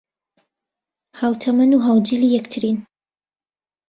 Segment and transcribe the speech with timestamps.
[1.19, 2.77] ھاوتەمەن و ھاوجیلی یەکترین